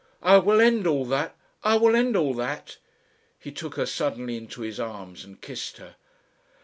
I 0.23 0.39
will 0.39 0.59
end 0.59 0.87
all 0.87 1.05
that. 1.05 1.35
I 1.63 1.75
will 1.75 1.95
end 1.95 2.15
all 2.17 2.33
that." 2.33 2.77
He 3.37 3.51
took 3.51 3.75
her 3.75 3.85
suddenly 3.85 4.35
into 4.35 4.61
his 4.61 4.79
arms 4.79 5.23
and 5.23 5.39
kissed 5.39 5.77
her. 5.77 5.95